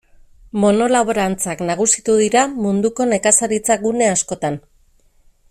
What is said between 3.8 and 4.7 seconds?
gune askotan.